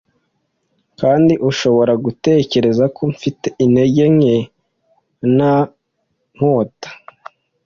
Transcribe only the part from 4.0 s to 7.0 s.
nke nta nkota